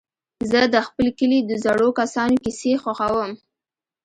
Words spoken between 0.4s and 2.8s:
زه د خپل کلي د زړو کسانو کيسې